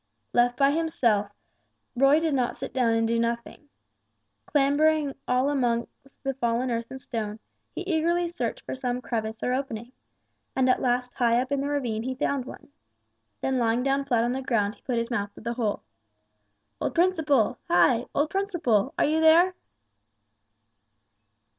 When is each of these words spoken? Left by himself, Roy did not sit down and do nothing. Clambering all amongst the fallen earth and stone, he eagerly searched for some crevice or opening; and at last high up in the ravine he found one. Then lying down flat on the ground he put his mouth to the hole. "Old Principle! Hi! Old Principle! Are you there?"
Left 0.33 0.57
by 0.57 0.71
himself, 0.71 1.31
Roy 1.95 2.19
did 2.19 2.33
not 2.33 2.55
sit 2.55 2.73
down 2.73 2.95
and 2.95 3.07
do 3.07 3.19
nothing. 3.19 3.69
Clambering 4.47 5.13
all 5.27 5.47
amongst 5.47 6.23
the 6.23 6.33
fallen 6.33 6.71
earth 6.71 6.87
and 6.89 6.99
stone, 6.99 7.37
he 7.71 7.81
eagerly 7.81 8.27
searched 8.27 8.65
for 8.65 8.73
some 8.73 8.99
crevice 8.99 9.43
or 9.43 9.53
opening; 9.53 9.91
and 10.55 10.67
at 10.67 10.81
last 10.81 11.13
high 11.13 11.39
up 11.39 11.51
in 11.51 11.61
the 11.61 11.67
ravine 11.67 12.01
he 12.01 12.15
found 12.15 12.45
one. 12.45 12.69
Then 13.41 13.59
lying 13.59 13.83
down 13.83 14.03
flat 14.05 14.23
on 14.23 14.31
the 14.31 14.41
ground 14.41 14.73
he 14.73 14.81
put 14.81 14.97
his 14.97 15.11
mouth 15.11 15.31
to 15.35 15.41
the 15.41 15.53
hole. 15.53 15.83
"Old 16.81 16.95
Principle! 16.95 17.59
Hi! 17.67 18.07
Old 18.15 18.31
Principle! 18.31 18.95
Are 18.97 19.05
you 19.05 19.21
there?" 19.21 19.53